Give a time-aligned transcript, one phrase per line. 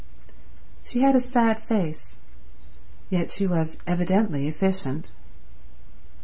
[0.83, 2.17] She had a sad face,
[3.11, 5.11] yet she was evidently efficient.